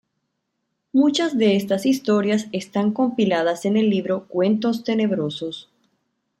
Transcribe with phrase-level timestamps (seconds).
[0.93, 5.69] Muchas de estas historias están compiladas en el libro Cuentos Tenebrosos.